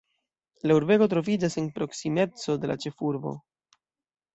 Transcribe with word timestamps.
La 0.69 0.77
urbego 0.77 1.09
troviĝas 1.11 1.59
en 1.65 1.69
proksimeco 1.77 2.59
de 2.65 2.75
la 2.75 2.83
ĉefurbo. 2.87 3.41